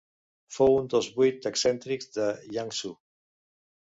[0.53, 2.25] Fou un dels Vuit excèntrics de
[2.57, 2.95] Yangzhou.